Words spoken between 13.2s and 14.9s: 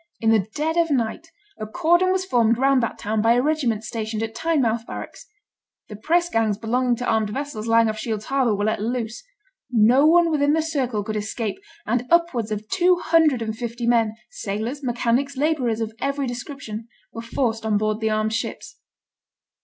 and fifty men, sailors,